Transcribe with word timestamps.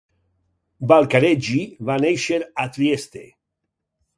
Valcareggi 0.91 1.59
va 1.91 1.99
néixer 2.07 2.41
a 2.65 2.67
Trieste. 2.79 3.25